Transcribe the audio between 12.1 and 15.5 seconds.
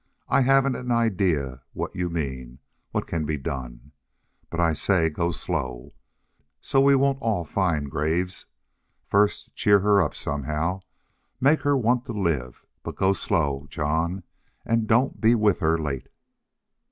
live. But go slow, John. AND DON'T BE